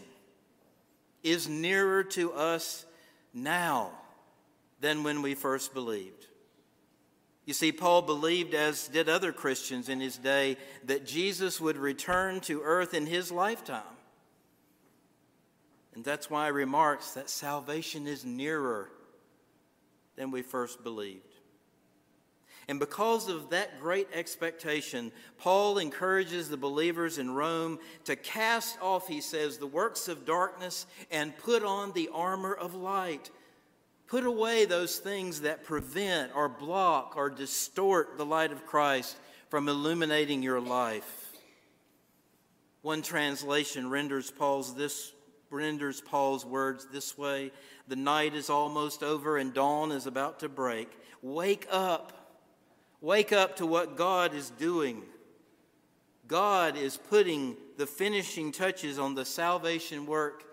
is 1.24 1.48
nearer 1.48 2.04
to 2.04 2.34
us 2.34 2.86
now 3.34 3.92
than 4.80 5.04
when 5.04 5.22
we 5.22 5.36
first 5.36 5.74
believed. 5.74 6.28
You 7.46 7.54
see, 7.54 7.72
Paul 7.72 8.02
believed, 8.02 8.54
as 8.54 8.88
did 8.88 9.08
other 9.08 9.32
Christians 9.32 9.88
in 9.90 10.00
his 10.00 10.18
day, 10.18 10.58
that 10.86 11.06
Jesus 11.06 11.62
would 11.62 11.78
return 11.78 12.40
to 12.42 12.62
earth 12.64 12.94
in 12.94 13.06
his 13.06 13.32
lifetime. 13.32 13.84
And 15.94 16.04
that's 16.04 16.30
why 16.30 16.48
he 16.48 16.52
remarks 16.52 17.12
that 17.12 17.30
salvation 17.30 18.08
is 18.08 18.26
nearer 18.26 18.90
than 20.16 20.32
we 20.32 20.42
first 20.42 20.84
believed. 20.84 21.35
And 22.68 22.80
because 22.80 23.30
of 23.30 23.52
that 23.52 23.80
great 23.80 24.08
expectation, 24.14 25.12
Paul 25.38 25.78
encourages 25.78 26.50
the 26.50 26.58
believers 26.58 27.20
in 27.20 27.32
Rome 27.32 27.80
to 28.06 28.16
cast 28.16 28.82
off, 28.82 29.08
he 29.08 29.22
says, 29.22 29.58
the 29.58 29.68
works 29.68 30.08
of 30.08 30.26
darkness 30.26 30.88
and 31.12 31.38
put 31.38 31.64
on 31.64 31.92
the 31.92 32.10
armor 32.12 32.54
of 32.54 32.74
light. 32.74 33.30
Put 34.08 34.24
away 34.24 34.66
those 34.66 34.98
things 34.98 35.42
that 35.42 35.64
prevent 35.64 36.32
or 36.36 36.50
block 36.50 37.14
or 37.16 37.30
distort 37.30 38.18
the 38.18 38.26
light 38.26 38.52
of 38.52 38.66
Christ 38.66 39.16
from 39.50 39.70
illuminating 39.70 40.42
your 40.42 40.60
life. 40.60 41.34
One 42.82 43.02
translation 43.02 43.90
renders 43.90 44.30
Paul's 44.30 44.76
this 44.76 45.12
renders 45.50 46.02
Paul's 46.02 46.46
words 46.46 46.88
this 46.92 47.18
way: 47.18 47.52
The 47.88 47.96
night 47.96 48.36
is 48.36 48.50
almost 48.50 49.02
over 49.02 49.38
and 49.38 49.54
dawn 49.54 49.92
is 49.92 50.06
about 50.06 50.40
to 50.42 50.50
break. 50.50 50.92
Wake 51.24 51.68
up 51.72 52.25
Wake 53.06 53.32
up 53.32 53.58
to 53.58 53.68
what 53.68 53.96
God 53.96 54.34
is 54.34 54.50
doing. 54.50 55.04
God 56.28 56.76
is 56.76 56.98
putting 56.98 57.56
the 57.78 57.86
finishing 57.86 58.52
touches 58.52 58.98
on 58.98 59.14
the 59.14 59.24
salvation 59.24 60.08
work 60.08 60.44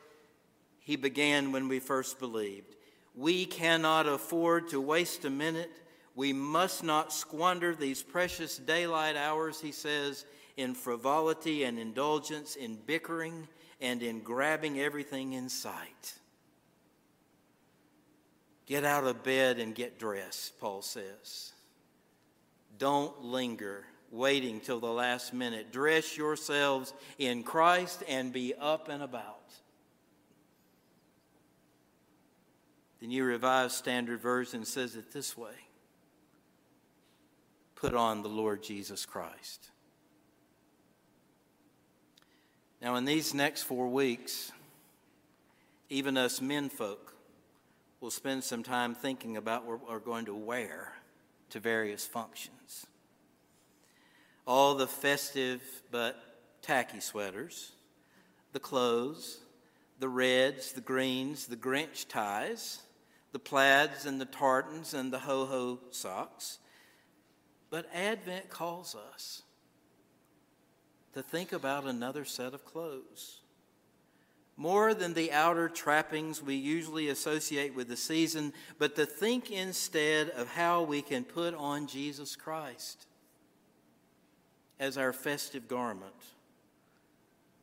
He 0.79 0.97
began 0.97 1.51
when 1.51 1.67
we 1.67 1.79
first 1.79 2.19
believed. 2.19 2.77
We 3.15 3.47
cannot 3.47 4.07
afford 4.07 4.69
to 4.69 4.83
waste 4.83 5.25
a 5.25 5.31
minute. 5.31 5.73
We 6.15 6.35
must 6.35 6.85
not 6.85 7.11
squander 7.11 7.75
these 7.75 8.03
precious 8.03 8.59
daylight 8.59 9.17
hours, 9.17 9.59
he 9.59 9.73
says, 9.73 10.27
in 10.59 10.75
frivolity 10.75 11.65
and 11.65 11.79
indulgence, 11.79 12.57
in 12.57 12.77
bickering, 12.85 13.49
and 13.81 14.03
in 14.03 14.21
grabbing 14.21 14.79
everything 14.79 15.33
in 15.33 15.49
sight. 15.49 16.13
Get 18.67 18.85
out 18.85 19.05
of 19.05 19.23
bed 19.23 19.59
and 19.59 19.75
get 19.75 19.99
dressed, 19.99 20.61
Paul 20.61 20.83
says. 20.83 21.53
Don't 22.79 23.23
linger 23.23 23.85
waiting 24.11 24.61
till 24.61 24.81
the 24.81 24.87
last 24.87 25.33
minute. 25.33 25.73
Dress 25.73 26.17
yourselves 26.17 26.93
in 27.19 27.43
Christ 27.43 28.02
and 28.09 28.33
be 28.33 28.55
up 28.55 28.88
and 28.88 29.02
about. 29.02 29.38
The 33.00 33.07
New 33.09 33.25
Revised 33.25 33.75
Standard 33.75 34.21
Version 34.21 34.64
says 34.64 34.95
it 34.95 35.12
this 35.12 35.37
way 35.37 35.55
Put 37.75 37.95
on 37.95 38.23
the 38.23 38.29
Lord 38.29 38.62
Jesus 38.62 39.05
Christ. 39.05 39.71
Now, 42.81 42.97
in 42.97 43.05
these 43.05 43.33
next 43.33 43.62
four 43.62 43.88
weeks, 43.88 44.50
even 45.88 46.17
us 46.17 46.41
men 46.41 46.69
folk 46.69 47.12
we'll 48.02 48.11
spend 48.11 48.43
some 48.43 48.64
time 48.64 48.95
thinking 48.95 49.37
about 49.37 49.64
what 49.64 49.88
we're 49.88 50.00
going 50.00 50.26
to 50.26 50.35
wear 50.35 50.93
to 51.53 51.61
various 51.61 52.07
functions. 52.07 52.87
All 54.47 54.75
the 54.75 54.87
festive 54.87 55.63
but 55.91 56.17
tacky 56.63 57.01
sweaters, 57.01 57.73
the 58.55 58.59
clothes, 58.59 59.41
the 59.99 60.09
reds, 60.09 60.73
the 60.73 60.81
greens, 60.81 61.47
the 61.47 61.57
Grinch 61.57 62.09
ties, 62.09 62.81
the 63.33 63.39
plaids 63.39 64.07
and 64.07 64.19
the 64.19 64.25
tartans 64.25 64.95
and 64.95 65.13
the 65.13 65.19
ho 65.19 65.45
ho 65.45 65.79
socks. 65.91 66.59
But 67.69 67.87
Advent 67.93 68.49
calls 68.49 68.97
us 69.13 69.43
to 71.13 71.23
think 71.23 71.53
about 71.53 71.85
another 71.85 72.25
set 72.25 72.55
of 72.55 72.65
clothes. 72.65 73.42
More 74.57 74.95
than 74.95 75.15
the 75.15 75.33
outer 75.33 75.69
trappings 75.69 76.43
we 76.43 76.55
usually 76.55 77.09
associate 77.09 77.75
with 77.75 77.89
the 77.89 77.97
season, 77.97 78.53
but 78.79 78.95
to 78.97 79.07
think 79.07 79.51
instead 79.51 80.31
of 80.31 80.49
how 80.49 80.83
we 80.83 81.03
can 81.03 81.25
put 81.25 81.55
on 81.55 81.87
Jesus 81.87 82.37
Christ 82.37 83.07
as 84.79 84.99
our 84.99 85.13
festive 85.13 85.69
garment, 85.69 86.13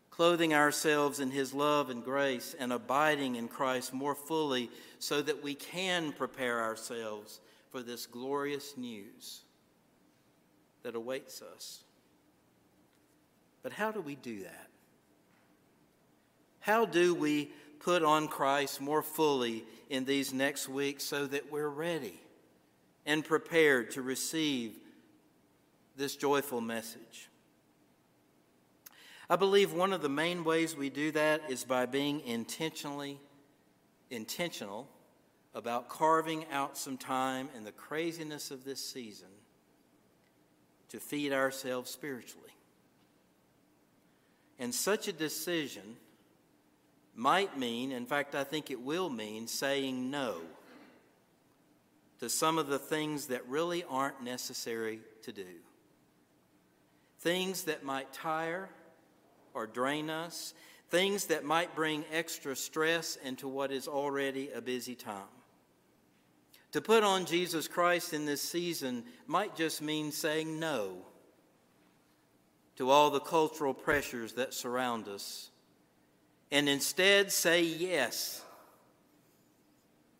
clothing 0.09 0.53
ourselves 0.53 1.19
in 1.19 1.31
his 1.31 1.53
love 1.53 1.89
and 1.89 2.03
grace 2.03 2.55
and 2.59 2.73
abiding 2.73 3.35
in 3.35 3.47
Christ 3.47 3.93
more 3.93 4.15
fully 4.15 4.69
so 4.97 5.21
that 5.21 5.43
we 5.43 5.53
can 5.53 6.11
prepare 6.11 6.59
ourselves 6.61 7.39
for 7.71 7.81
this 7.81 8.05
glorious 8.05 8.75
news 8.77 9.41
that 10.83 10.95
awaits 10.95 11.41
us. 11.41 11.83
But 13.61 13.73
how 13.73 13.91
do 13.91 14.01
we 14.01 14.15
do 14.15 14.43
that? 14.43 14.68
How 16.59 16.85
do 16.85 17.15
we 17.15 17.51
put 17.79 18.03
on 18.03 18.27
Christ 18.27 18.81
more 18.81 19.01
fully 19.01 19.63
in 19.89 20.05
these 20.05 20.33
next 20.33 20.69
weeks 20.69 21.03
so 21.03 21.25
that 21.27 21.51
we're 21.51 21.69
ready 21.69 22.19
and 23.05 23.23
prepared 23.23 23.91
to 23.91 24.01
receive 24.01 24.75
this 25.95 26.15
joyful 26.15 26.61
message? 26.61 27.29
I 29.29 29.35
believe 29.35 29.73
one 29.73 29.93
of 29.93 30.01
the 30.01 30.09
main 30.09 30.43
ways 30.43 30.75
we 30.75 30.89
do 30.89 31.11
that 31.11 31.49
is 31.49 31.63
by 31.63 31.85
being 31.85 32.21
intentionally 32.21 33.19
intentional 34.09 34.87
about 35.53 35.89
carving 35.89 36.45
out 36.51 36.77
some 36.77 36.97
time 36.97 37.49
in 37.55 37.63
the 37.63 37.71
craziness 37.71 38.51
of 38.51 38.63
this 38.63 38.83
season 38.83 39.27
to 40.89 40.99
feed 40.99 41.31
ourselves 41.31 41.91
spiritually. 41.91 42.49
And 44.57 44.73
such 44.73 45.07
a 45.07 45.13
decision 45.13 45.97
might 47.19 47.57
mean, 47.57 47.91
in 47.91 48.05
fact, 48.05 48.33
I 48.33 48.45
think 48.45 48.71
it 48.71 48.81
will 48.81 49.09
mean, 49.09 49.45
saying 49.47 50.09
no 50.09 50.37
to 52.19 52.29
some 52.29 52.57
of 52.57 52.67
the 52.67 52.79
things 52.79 53.27
that 53.27 53.47
really 53.47 53.83
aren't 53.83 54.23
necessary 54.23 55.01
to 55.23 55.33
do. 55.33 55.45
Things 57.19 57.63
that 57.63 57.83
might 57.83 58.13
tire 58.13 58.69
or 59.53 59.67
drain 59.67 60.09
us, 60.09 60.53
things 60.89 61.25
that 61.25 61.43
might 61.43 61.75
bring 61.75 62.05
extra 62.11 62.55
stress 62.55 63.17
into 63.23 63.49
what 63.49 63.71
is 63.71 63.87
already 63.87 64.49
a 64.51 64.61
busy 64.61 64.95
time. 64.95 65.23
To 66.71 66.81
put 66.81 67.03
on 67.03 67.25
Jesus 67.25 67.67
Christ 67.67 68.13
in 68.13 68.25
this 68.25 68.41
season 68.41 69.03
might 69.27 69.57
just 69.57 69.81
mean 69.81 70.13
saying 70.13 70.57
no 70.57 70.97
to 72.77 72.89
all 72.89 73.09
the 73.09 73.19
cultural 73.19 73.73
pressures 73.73 74.33
that 74.33 74.53
surround 74.53 75.09
us 75.09 75.49
and 76.51 76.67
instead 76.67 77.31
say 77.31 77.63
yes 77.63 78.41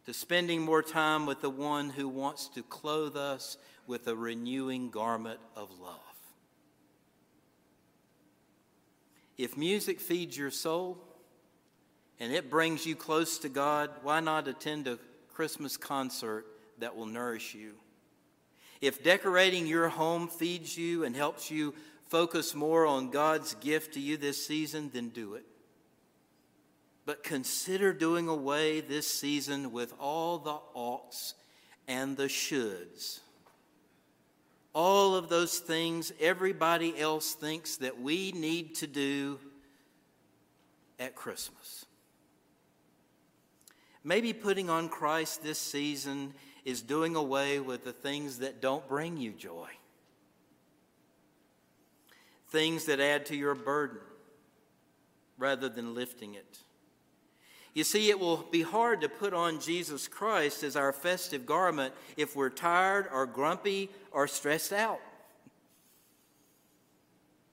to 0.05 0.13
spending 0.13 0.61
more 0.61 0.81
time 0.81 1.25
with 1.25 1.41
the 1.41 1.49
one 1.49 1.89
who 1.89 2.07
wants 2.07 2.47
to 2.49 2.63
clothe 2.63 3.15
us 3.15 3.57
with 3.87 4.07
a 4.07 4.15
renewing 4.15 4.89
garment 4.89 5.39
of 5.55 5.69
love. 5.79 5.99
If 9.37 9.55
music 9.55 9.99
feeds 9.99 10.37
your 10.37 10.51
soul 10.51 10.97
and 12.19 12.33
it 12.33 12.49
brings 12.49 12.85
you 12.85 12.95
close 12.95 13.39
to 13.39 13.49
God, 13.49 13.89
why 14.03 14.19
not 14.19 14.47
attend 14.47 14.87
a 14.87 14.99
Christmas 15.31 15.77
concert 15.77 16.45
that 16.79 16.95
will 16.95 17.05
nourish 17.05 17.55
you? 17.55 17.75
If 18.81 19.03
decorating 19.03 19.67
your 19.67 19.89
home 19.89 20.27
feeds 20.27 20.77
you 20.77 21.03
and 21.03 21.15
helps 21.15 21.49
you 21.51 21.73
focus 22.07 22.55
more 22.55 22.85
on 22.85 23.11
God's 23.11 23.53
gift 23.55 23.93
to 23.93 23.99
you 23.99 24.17
this 24.17 24.45
season, 24.45 24.89
then 24.93 25.09
do 25.09 25.35
it. 25.35 25.45
But 27.09 27.23
consider 27.23 27.91
doing 27.91 28.27
away 28.27 28.81
this 28.81 29.07
season 29.07 29.71
with 29.71 29.95
all 29.99 30.37
the 30.37 30.59
oughts 30.75 31.33
and 31.87 32.15
the 32.15 32.27
shoulds. 32.27 33.21
All 34.75 35.15
of 35.15 35.27
those 35.27 35.57
things 35.57 36.13
everybody 36.19 36.95
else 36.99 37.33
thinks 37.33 37.77
that 37.77 37.99
we 37.99 38.31
need 38.33 38.75
to 38.75 38.85
do 38.85 39.39
at 40.99 41.15
Christmas. 41.15 41.87
Maybe 44.03 44.31
putting 44.31 44.69
on 44.69 44.87
Christ 44.87 45.41
this 45.41 45.57
season 45.57 46.35
is 46.63 46.83
doing 46.83 47.15
away 47.15 47.59
with 47.59 47.85
the 47.85 47.91
things 47.91 48.37
that 48.37 48.61
don't 48.61 48.87
bring 48.87 49.17
you 49.17 49.31
joy 49.31 49.69
things 52.49 52.85
that 52.85 52.99
add 52.99 53.25
to 53.27 53.35
your 53.35 53.55
burden 53.55 53.97
rather 55.39 55.69
than 55.69 55.95
lifting 55.95 56.35
it. 56.35 56.59
You 57.79 57.85
see, 57.85 58.09
it 58.09 58.19
will 58.19 58.45
be 58.51 58.61
hard 58.61 58.99
to 58.99 59.07
put 59.07 59.33
on 59.33 59.61
Jesus 59.61 60.09
Christ 60.09 60.63
as 60.63 60.75
our 60.75 60.91
festive 60.91 61.45
garment 61.45 61.93
if 62.17 62.35
we're 62.35 62.49
tired 62.49 63.07
or 63.09 63.25
grumpy 63.25 63.89
or 64.11 64.27
stressed 64.27 64.73
out. 64.73 64.99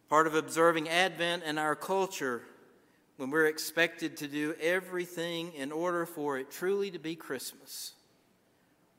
Part 0.09 0.27
of 0.27 0.35
observing 0.35 0.89
Advent 0.89 1.45
in 1.45 1.59
our 1.59 1.77
culture, 1.77 2.43
when 3.19 3.31
we're 3.31 3.47
expected 3.47 4.17
to 4.17 4.27
do 4.27 4.57
everything 4.61 5.53
in 5.53 5.71
order 5.71 6.05
for 6.05 6.39
it 6.39 6.51
truly 6.51 6.91
to 6.91 6.99
be 6.99 7.15
Christmas, 7.15 7.93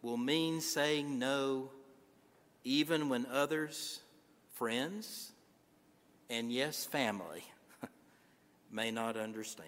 will 0.01 0.15
mean 0.15 0.61
saying 0.61 1.19
no 1.19 1.71
even 2.63 3.09
when 3.09 3.25
others, 3.25 3.99
friends, 4.53 5.33
and 6.29 6.53
yes, 6.53 6.85
family 6.85 7.43
may 8.71 8.91
not 8.91 9.17
understand. 9.17 9.67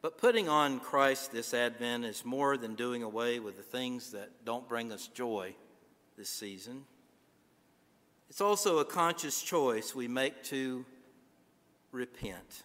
But 0.00 0.18
putting 0.18 0.48
on 0.48 0.78
Christ 0.78 1.32
this 1.32 1.52
Advent 1.52 2.04
is 2.04 2.24
more 2.24 2.56
than 2.56 2.76
doing 2.76 3.02
away 3.02 3.40
with 3.40 3.56
the 3.56 3.62
things 3.64 4.12
that 4.12 4.44
don't 4.44 4.68
bring 4.68 4.92
us 4.92 5.08
joy 5.08 5.54
this 6.16 6.30
season. 6.30 6.84
It's 8.30 8.40
also 8.40 8.78
a 8.78 8.84
conscious 8.84 9.42
choice 9.42 9.94
we 9.94 10.06
make 10.06 10.44
to 10.44 10.84
repent, 11.90 12.62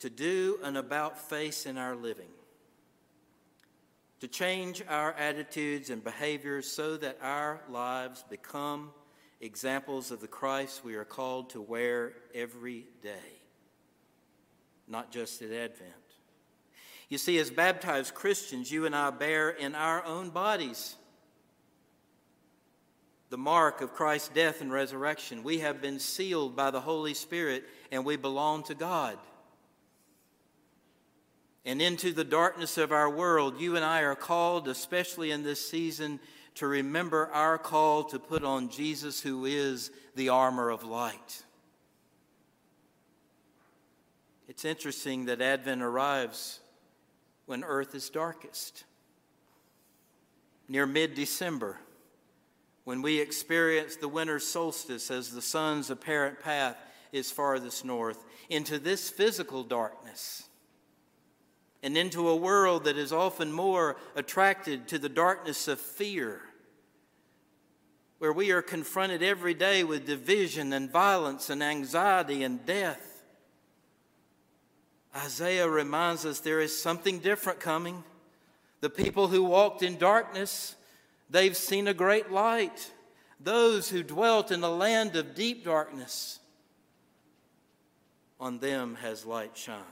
to 0.00 0.10
do 0.10 0.58
an 0.62 0.76
about 0.76 1.18
face 1.18 1.66
in 1.66 1.78
our 1.78 1.96
living, 1.96 2.30
to 4.20 4.28
change 4.28 4.84
our 4.88 5.12
attitudes 5.14 5.90
and 5.90 6.04
behaviors 6.04 6.68
so 6.70 6.96
that 6.98 7.18
our 7.22 7.60
lives 7.68 8.24
become 8.30 8.90
examples 9.40 10.12
of 10.12 10.20
the 10.20 10.28
Christ 10.28 10.84
we 10.84 10.94
are 10.94 11.04
called 11.04 11.50
to 11.50 11.60
wear 11.60 12.12
every 12.34 12.86
day, 13.02 13.31
not 14.92 15.10
just 15.10 15.42
at 15.42 15.50
Advent. 15.50 15.90
You 17.08 17.18
see, 17.18 17.38
as 17.38 17.50
baptized 17.50 18.14
Christians, 18.14 18.70
you 18.70 18.86
and 18.86 18.94
I 18.94 19.10
bear 19.10 19.50
in 19.50 19.74
our 19.74 20.04
own 20.04 20.30
bodies 20.30 20.96
the 23.30 23.38
mark 23.38 23.80
of 23.80 23.94
Christ's 23.94 24.28
death 24.28 24.60
and 24.60 24.70
resurrection. 24.70 25.42
We 25.42 25.60
have 25.60 25.80
been 25.80 25.98
sealed 25.98 26.54
by 26.54 26.70
the 26.70 26.82
Holy 26.82 27.14
Spirit 27.14 27.64
and 27.90 28.04
we 28.04 28.16
belong 28.16 28.62
to 28.64 28.74
God. 28.74 29.18
And 31.64 31.80
into 31.80 32.12
the 32.12 32.24
darkness 32.24 32.76
of 32.76 32.92
our 32.92 33.08
world, 33.08 33.58
you 33.58 33.76
and 33.76 33.84
I 33.84 34.02
are 34.02 34.14
called, 34.14 34.68
especially 34.68 35.30
in 35.30 35.42
this 35.42 35.66
season, 35.66 36.20
to 36.56 36.66
remember 36.66 37.28
our 37.32 37.56
call 37.56 38.04
to 38.04 38.18
put 38.18 38.44
on 38.44 38.68
Jesus, 38.68 39.22
who 39.22 39.46
is 39.46 39.90
the 40.14 40.28
armor 40.28 40.68
of 40.68 40.84
light. 40.84 41.44
It's 44.52 44.66
interesting 44.66 45.24
that 45.24 45.40
Advent 45.40 45.80
arrives 45.80 46.60
when 47.46 47.64
earth 47.64 47.94
is 47.94 48.10
darkest. 48.10 48.84
Near 50.68 50.84
mid 50.84 51.14
December, 51.14 51.78
when 52.84 53.00
we 53.00 53.18
experience 53.18 53.96
the 53.96 54.08
winter 54.08 54.38
solstice 54.38 55.10
as 55.10 55.30
the 55.30 55.40
sun's 55.40 55.88
apparent 55.88 56.38
path 56.38 56.76
is 57.12 57.30
farthest 57.30 57.86
north, 57.86 58.26
into 58.50 58.78
this 58.78 59.08
physical 59.08 59.64
darkness 59.64 60.50
and 61.82 61.96
into 61.96 62.28
a 62.28 62.36
world 62.36 62.84
that 62.84 62.98
is 62.98 63.10
often 63.10 63.50
more 63.50 63.96
attracted 64.14 64.86
to 64.88 64.98
the 64.98 65.08
darkness 65.08 65.66
of 65.66 65.80
fear, 65.80 66.42
where 68.18 68.34
we 68.34 68.50
are 68.50 68.60
confronted 68.60 69.22
every 69.22 69.54
day 69.54 69.82
with 69.82 70.04
division 70.04 70.74
and 70.74 70.90
violence 70.90 71.48
and 71.48 71.62
anxiety 71.62 72.42
and 72.42 72.66
death. 72.66 73.11
Isaiah 75.14 75.68
reminds 75.68 76.24
us 76.24 76.40
there 76.40 76.60
is 76.60 76.80
something 76.80 77.18
different 77.18 77.60
coming. 77.60 78.02
The 78.80 78.90
people 78.90 79.28
who 79.28 79.44
walked 79.44 79.82
in 79.82 79.98
darkness, 79.98 80.74
they've 81.28 81.56
seen 81.56 81.86
a 81.86 81.94
great 81.94 82.30
light. 82.30 82.90
Those 83.38 83.90
who 83.90 84.02
dwelt 84.02 84.50
in 84.50 84.62
a 84.62 84.70
land 84.70 85.16
of 85.16 85.34
deep 85.34 85.64
darkness, 85.64 86.38
on 88.40 88.58
them 88.58 88.96
has 88.96 89.24
light 89.26 89.56
shined. 89.56 89.84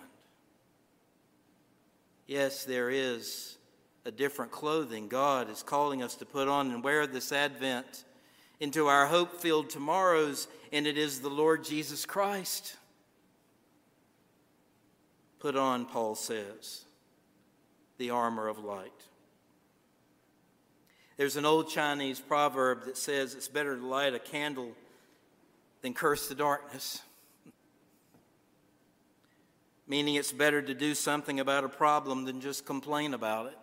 Yes, 2.26 2.64
there 2.64 2.90
is 2.90 3.59
a 4.04 4.11
different 4.11 4.50
clothing 4.50 5.09
God 5.09 5.50
is 5.50 5.62
calling 5.62 6.02
us 6.02 6.14
to 6.16 6.24
put 6.24 6.48
on 6.48 6.70
and 6.70 6.83
wear 6.83 7.06
this 7.06 7.33
Advent 7.33 8.04
into 8.61 8.87
our 8.87 9.06
hope 9.06 9.40
filled 9.40 9.70
tomorrows, 9.70 10.48
and 10.72 10.87
it 10.87 10.96
is 10.96 11.20
the 11.20 11.28
Lord 11.28 11.64
Jesus 11.64 12.06
Christ. 12.06 12.76
Put 15.40 15.57
on, 15.57 15.87
Paul 15.87 16.14
says, 16.14 16.85
the 17.96 18.11
armor 18.11 18.46
of 18.46 18.59
light. 18.62 18.92
There's 21.16 21.37
an 21.37 21.46
old 21.46 21.68
Chinese 21.68 22.20
proverb 22.20 22.85
that 22.85 22.96
says 22.96 23.35
it's 23.35 23.48
better 23.48 23.76
to 23.76 23.87
light 23.87 24.14
a 24.14 24.18
candle 24.18 24.72
than 25.83 25.94
curse 25.94 26.29
the 26.29 26.35
darkness. 26.35 27.03
Meaning 29.87 30.14
it's 30.14 30.33
better 30.33 30.62
to 30.62 30.74
do 30.74 30.94
something 30.94 31.40
about 31.40 31.64
a 31.64 31.68
problem 31.68 32.24
than 32.24 32.40
just 32.40 32.64
complain 32.64 33.12
about 33.14 33.46
it. 33.46 33.59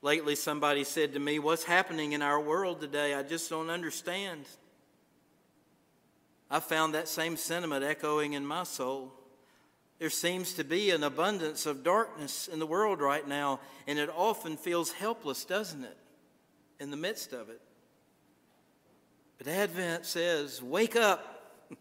Lately, 0.00 0.34
somebody 0.36 0.84
said 0.84 1.14
to 1.14 1.18
me, 1.18 1.38
What's 1.38 1.64
happening 1.64 2.12
in 2.12 2.22
our 2.22 2.40
world 2.40 2.80
today? 2.80 3.14
I 3.14 3.22
just 3.22 3.50
don't 3.50 3.68
understand. 3.68 4.44
I 6.50 6.60
found 6.60 6.94
that 6.94 7.08
same 7.08 7.36
sentiment 7.36 7.84
echoing 7.84 8.34
in 8.34 8.46
my 8.46 8.62
soul. 8.62 9.12
There 9.98 10.10
seems 10.10 10.54
to 10.54 10.64
be 10.64 10.90
an 10.90 11.02
abundance 11.02 11.66
of 11.66 11.82
darkness 11.82 12.48
in 12.48 12.58
the 12.60 12.66
world 12.66 13.00
right 13.00 13.26
now, 13.26 13.60
and 13.86 13.98
it 13.98 14.10
often 14.14 14.56
feels 14.56 14.92
helpless, 14.92 15.44
doesn't 15.44 15.84
it, 15.84 15.96
in 16.78 16.90
the 16.90 16.96
midst 16.96 17.32
of 17.32 17.48
it? 17.48 17.60
But 19.38 19.48
Advent 19.48 20.06
says, 20.06 20.62
Wake 20.62 20.96
up. 20.96 21.66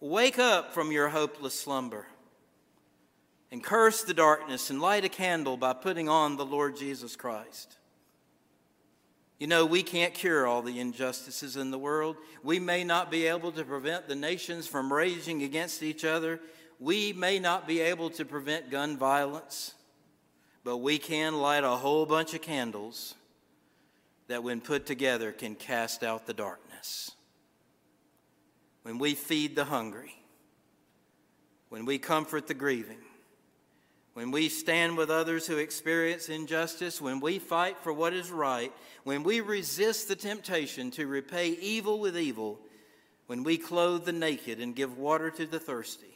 Wake 0.00 0.38
up 0.38 0.74
from 0.74 0.90
your 0.90 1.08
hopeless 1.08 1.58
slumber 1.58 2.06
and 3.54 3.62
curse 3.62 4.02
the 4.02 4.14
darkness 4.14 4.68
and 4.68 4.80
light 4.80 5.04
a 5.04 5.08
candle 5.08 5.56
by 5.56 5.72
putting 5.72 6.08
on 6.08 6.36
the 6.36 6.44
Lord 6.44 6.76
Jesus 6.76 7.14
Christ. 7.14 7.76
You 9.38 9.46
know, 9.46 9.64
we 9.64 9.84
can't 9.84 10.12
cure 10.12 10.46
all 10.46 10.60
the 10.60 10.80
injustices 10.80 11.56
in 11.56 11.70
the 11.70 11.78
world. 11.78 12.16
We 12.42 12.58
may 12.58 12.82
not 12.82 13.12
be 13.12 13.26
able 13.26 13.52
to 13.52 13.64
prevent 13.64 14.08
the 14.08 14.16
nations 14.16 14.66
from 14.66 14.92
raging 14.92 15.42
against 15.44 15.84
each 15.84 16.04
other. 16.04 16.40
We 16.84 17.14
may 17.14 17.38
not 17.38 17.66
be 17.66 17.80
able 17.80 18.10
to 18.10 18.26
prevent 18.26 18.70
gun 18.70 18.98
violence. 18.98 19.72
But 20.64 20.78
we 20.78 20.98
can 20.98 21.40
light 21.40 21.64
a 21.64 21.68
whole 21.68 22.04
bunch 22.04 22.34
of 22.34 22.42
candles 22.42 23.14
that, 24.28 24.42
when 24.42 24.60
put 24.60 24.84
together, 24.84 25.32
can 25.32 25.54
cast 25.54 26.02
out 26.02 26.26
the 26.26 26.34
darkness. 26.34 27.10
When 28.82 28.98
we 28.98 29.14
feed 29.14 29.56
the 29.56 29.64
hungry, 29.64 30.14
when 31.68 31.86
we 31.86 31.98
comfort 31.98 32.46
the 32.46 32.54
grieving, 32.54 33.00
when 34.12 34.30
we 34.30 34.48
stand 34.48 34.96
with 34.96 35.10
others 35.10 35.46
who 35.46 35.56
experience 35.56 36.28
injustice, 36.28 37.00
when 37.00 37.20
we 37.20 37.38
fight 37.38 37.78
for 37.78 37.92
what 37.92 38.12
is 38.12 38.30
right, 38.30 38.72
when 39.04 39.22
we 39.22 39.40
resist 39.40 40.08
the 40.08 40.16
temptation 40.16 40.90
to 40.92 41.06
repay 41.06 41.48
evil 41.48 41.98
with 41.98 42.16
evil, 42.16 42.58
when 43.26 43.42
we 43.42 43.58
clothe 43.58 44.04
the 44.04 44.12
naked 44.12 44.60
and 44.60 44.76
give 44.76 44.96
water 44.96 45.30
to 45.30 45.46
the 45.46 45.58
thirsty, 45.58 46.13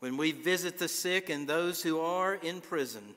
when 0.00 0.16
we 0.16 0.32
visit 0.32 0.78
the 0.78 0.88
sick 0.88 1.30
and 1.30 1.46
those 1.46 1.82
who 1.82 2.00
are 2.00 2.34
in 2.34 2.60
prison, 2.60 3.14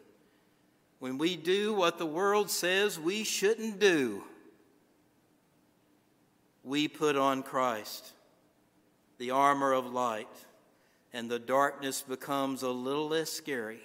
when 1.00 1.18
we 1.18 1.36
do 1.36 1.74
what 1.74 1.98
the 1.98 2.06
world 2.06 2.50
says 2.50 3.00
we 3.00 3.24
shouldn't 3.24 3.80
do, 3.80 4.24
we 6.64 6.88
put 6.88 7.18
on 7.18 7.44
Christ, 7.44 8.12
the 9.18 9.32
armor 9.32 9.74
of 9.74 9.92
light 9.92 10.28
and 11.14 11.30
the 11.30 11.40
darkness 11.40 12.02
becomes 12.02 12.64
a 12.64 12.70
little 12.70 13.10
less 13.10 13.30
scary. 13.30 13.82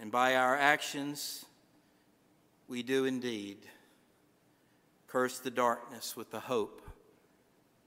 And 0.00 0.10
by 0.10 0.36
our 0.36 0.56
actions, 0.56 1.44
we 2.66 2.82
do 2.82 3.04
indeed 3.04 3.58
curse 5.06 5.38
the 5.38 5.50
darkness 5.50 6.16
with 6.16 6.30
the 6.30 6.40
hope 6.40 6.82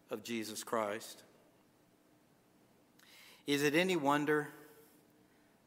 of 0.10 0.23
Jesus 0.23 0.63
Christ. 0.63 1.23
Is 3.52 3.64
it 3.64 3.76
any 3.76 3.98
wonder 3.98 4.48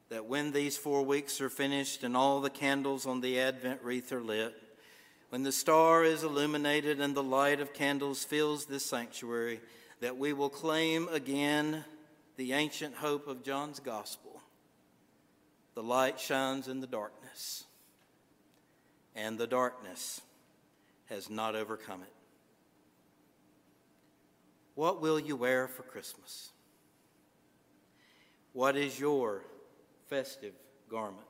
that 0.08 0.24
when 0.24 0.52
these 0.52 0.74
four 0.74 1.02
weeks 1.02 1.42
are 1.42 1.50
finished 1.50 2.02
and 2.02 2.16
all 2.16 2.40
the 2.40 2.48
candles 2.48 3.04
on 3.04 3.20
the 3.20 3.38
Advent 3.38 3.82
wreath 3.82 4.10
are 4.10 4.22
lit, 4.22 4.54
when 5.28 5.42
the 5.42 5.52
star 5.52 6.02
is 6.02 6.22
illuminated 6.22 6.98
and 6.98 7.14
the 7.14 7.22
light 7.22 7.60
of 7.60 7.74
candles 7.74 8.24
fills 8.24 8.64
this 8.64 8.86
sanctuary, 8.86 9.60
that 10.00 10.16
we 10.16 10.32
will 10.32 10.48
claim 10.48 11.08
again 11.08 11.84
the 12.38 12.54
ancient 12.54 12.94
hope 12.94 13.28
of 13.28 13.42
John's 13.42 13.80
gospel. 13.80 14.40
The 15.74 15.82
light 15.82 16.18
shines 16.18 16.68
in 16.68 16.80
the 16.80 16.86
darkness, 16.86 17.64
and 19.14 19.36
the 19.36 19.46
darkness 19.46 20.22
has 21.10 21.28
not 21.28 21.54
overcome 21.54 22.00
it. 22.00 22.14
What 24.74 25.02
will 25.02 25.20
you 25.20 25.36
wear 25.36 25.68
for 25.68 25.82
Christmas? 25.82 26.48
What 28.54 28.76
is 28.76 28.98
your 28.98 29.44
festive 30.08 30.54
garment? 30.90 31.26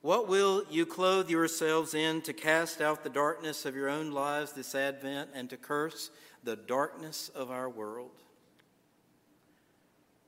What 0.00 0.28
will 0.28 0.64
you 0.70 0.86
clothe 0.86 1.28
yourselves 1.28 1.92
in 1.92 2.22
to 2.22 2.32
cast 2.32 2.80
out 2.80 3.04
the 3.04 3.10
darkness 3.10 3.66
of 3.66 3.76
your 3.76 3.90
own 3.90 4.10
lives 4.10 4.52
this 4.52 4.74
Advent 4.74 5.30
and 5.34 5.50
to 5.50 5.58
curse 5.58 6.10
the 6.42 6.56
darkness 6.56 7.30
of 7.34 7.50
our 7.50 7.68
world? 7.68 8.24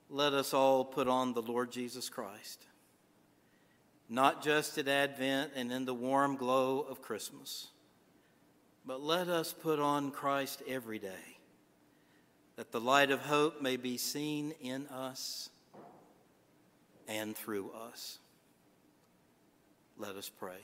let 0.08 0.32
us 0.32 0.54
all 0.54 0.84
put 0.84 1.08
on 1.08 1.32
the 1.32 1.42
Lord 1.42 1.70
Jesus 1.70 2.08
Christ, 2.08 2.64
not 4.08 4.42
just 4.42 4.78
at 4.78 4.88
Advent 4.88 5.52
and 5.56 5.72
in 5.72 5.84
the 5.84 5.94
warm 5.94 6.36
glow 6.36 6.80
of 6.80 7.02
Christmas, 7.02 7.68
but 8.84 9.02
let 9.02 9.28
us 9.28 9.52
put 9.52 9.80
on 9.80 10.12
Christ 10.12 10.62
every 10.68 10.98
day, 10.98 11.38
that 12.54 12.70
the 12.70 12.80
light 12.80 13.10
of 13.10 13.20
hope 13.20 13.60
may 13.60 13.76
be 13.76 13.96
seen 13.96 14.54
in 14.60 14.86
us 14.88 15.48
and 17.08 17.36
through 17.36 17.70
us. 17.72 18.18
Let 19.98 20.16
us 20.16 20.28
pray. 20.28 20.58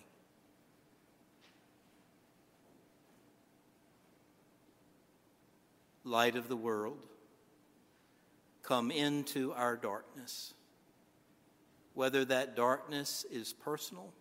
Light 6.04 6.36
of 6.36 6.48
the 6.48 6.56
world 6.56 6.98
come 8.62 8.90
into 8.90 9.52
our 9.52 9.76
darkness. 9.76 10.54
Whether 11.94 12.24
that 12.24 12.56
darkness 12.56 13.24
is 13.30 13.52
personal, 13.52 14.12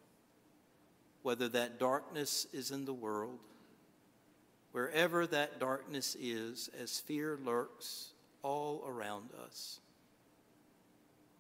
whether 1.24 1.48
that 1.50 1.80
darkness 1.80 2.48
is 2.54 2.72
in 2.72 2.86
the 2.86 2.94
world, 2.94 3.40
wherever 4.72 5.26
that 5.28 5.60
darkness 5.60 6.16
is, 6.20 6.70
as 6.80 7.00
fear 7.00 7.40
lurks 7.44 8.10
all 8.44 8.84
around 8.88 9.30
us, 9.46 9.80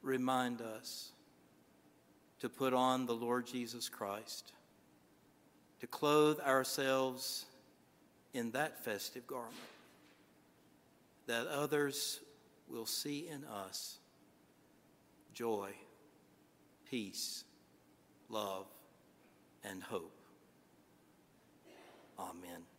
remind 0.02 0.62
us 0.62 1.12
to 2.40 2.50
put 2.50 2.74
on 2.74 3.06
the 3.06 3.14
Lord 3.14 3.46
Jesus 3.46 3.88
Christ, 3.90 4.52
to 5.80 5.88
clothe 5.88 6.40
ourselves 6.40 7.46
in 8.34 8.52
that 8.52 8.84
festive 8.84 9.28
garment, 9.28 9.56
that 11.28 11.48
others 11.48 12.20
will 12.68 12.86
see 12.86 13.28
in 13.28 13.44
us 13.46 14.00
joy, 15.34 15.70
peace, 16.90 17.44
love, 18.30 18.66
and 19.64 19.84
hope. 19.84 20.18
Amen. 22.20 22.71